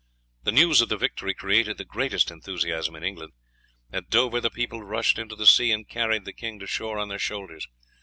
[0.41, 3.33] The news of the victory created the greatest enthusiasm in England.
[3.93, 7.07] At Dover the people rushed into the sea and carried the king to shore on
[7.09, 7.67] their shoulders.